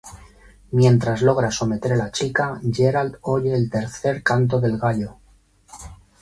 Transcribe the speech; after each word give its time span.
Mientras 0.71 1.21
logra 1.21 1.51
someter 1.51 1.93
a 1.93 1.95
la 1.95 2.11
chica, 2.11 2.59
Geralt 2.75 3.17
oye 3.21 3.53
el 3.53 3.69
tercer 3.69 4.23
canto 4.23 4.59
del 4.59 4.79
gallo. 4.79 5.17